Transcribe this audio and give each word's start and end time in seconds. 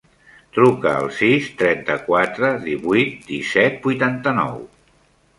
Truca 0.57 0.93
al 1.01 1.09
sis, 1.17 1.49
trenta-quatre, 1.59 2.49
divuit, 2.63 3.11
disset, 3.27 3.77
vuitanta-nou. 3.85 4.57